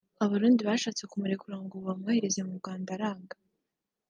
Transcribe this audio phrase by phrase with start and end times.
[0.25, 3.35] abarundi bashatse kumurekura ngo bamwohereze mu Rwanda aranga